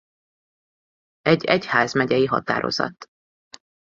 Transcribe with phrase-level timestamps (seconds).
[1.21, 3.07] Egy egyházmegyei határozat.